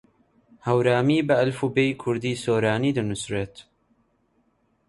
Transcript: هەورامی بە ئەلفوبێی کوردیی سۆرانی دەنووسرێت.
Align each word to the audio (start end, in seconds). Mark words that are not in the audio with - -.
هەورامی 0.67 1.19
بە 1.27 1.33
ئەلفوبێی 1.39 1.97
کوردیی 2.01 2.39
سۆرانی 2.43 2.95
دەنووسرێت. 2.97 3.55